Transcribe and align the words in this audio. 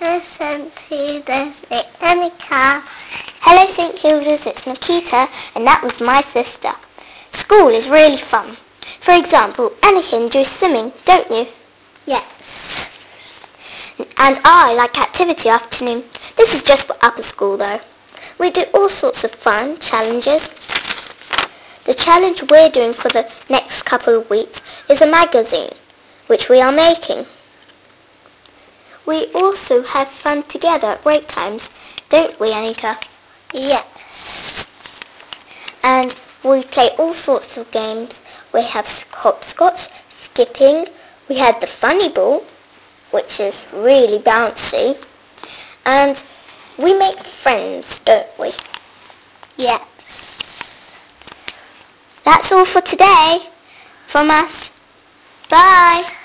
St. 0.00 0.78
Hilda's, 0.78 1.60
it's 1.72 1.96
Annika. 1.98 2.82
Hello 3.40 3.66
St. 3.66 3.98
Hilda's, 3.98 4.46
it's 4.46 4.64
Nikita, 4.64 5.28
and 5.56 5.66
that 5.66 5.82
was 5.82 6.00
my 6.00 6.20
sister. 6.20 6.70
School 7.32 7.70
is 7.70 7.88
really 7.88 8.16
fun. 8.16 8.56
For 9.00 9.10
example, 9.10 9.70
Annika 9.82 10.24
enjoys 10.24 10.46
swimming, 10.46 10.92
don't 11.04 11.28
you? 11.32 11.48
Yes. 12.06 12.90
And 13.98 14.40
I 14.44 14.72
like 14.74 15.00
activity 15.00 15.48
afternoon. 15.48 16.04
This 16.36 16.54
is 16.54 16.62
just 16.62 16.86
for 16.86 16.96
upper 17.02 17.24
school 17.24 17.56
though. 17.56 17.80
We 18.38 18.50
do 18.50 18.66
all 18.72 18.88
sorts 18.88 19.24
of 19.24 19.32
fun 19.32 19.80
challenges. 19.80 20.48
The 21.86 21.94
challenge 21.94 22.44
we're 22.48 22.70
doing 22.70 22.92
for 22.92 23.08
the 23.08 23.28
next 23.50 23.82
couple 23.82 24.16
of 24.16 24.30
weeks 24.30 24.62
is 24.88 25.02
a 25.02 25.10
magazine, 25.10 25.70
which 26.28 26.48
we 26.48 26.60
are 26.60 26.70
making. 26.70 27.26
We 29.08 29.24
also 29.32 29.84
have 29.84 30.08
fun 30.08 30.42
together 30.42 30.88
at 30.88 31.02
break 31.02 31.28
times, 31.28 31.70
don't 32.10 32.38
we, 32.38 32.50
Annika? 32.50 33.02
Yes. 33.54 34.66
And 35.82 36.14
we 36.44 36.62
play 36.64 36.90
all 36.98 37.14
sorts 37.14 37.56
of 37.56 37.70
games. 37.70 38.20
We 38.52 38.64
have 38.64 38.86
hopscotch, 39.10 39.88
skipping. 40.10 40.88
We 41.26 41.36
had 41.36 41.58
the 41.62 41.66
funny 41.66 42.10
ball, 42.10 42.44
which 43.10 43.40
is 43.40 43.64
really 43.72 44.18
bouncy. 44.18 44.98
And 45.86 46.22
we 46.76 46.92
make 46.92 47.18
friends, 47.20 48.00
don't 48.00 48.28
we? 48.38 48.52
Yes. 49.56 49.80
That's 52.24 52.52
all 52.52 52.66
for 52.66 52.82
today 52.82 53.38
from 54.06 54.30
us. 54.30 54.70
Bye. 55.48 56.17